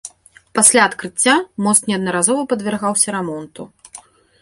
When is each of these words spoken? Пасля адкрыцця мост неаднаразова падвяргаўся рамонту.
Пасля 0.59 0.81
адкрыцця 0.91 1.35
мост 1.67 1.81
неаднаразова 1.91 2.49
падвяргаўся 2.55 3.07
рамонту. 3.19 3.73